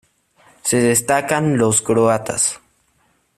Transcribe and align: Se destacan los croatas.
Se 0.63 0.77
destacan 0.79 1.59
los 1.59 1.83
croatas. 1.83 2.59